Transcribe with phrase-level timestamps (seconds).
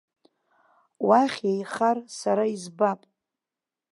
[1.07, 2.99] Уахь еихар, сара избап.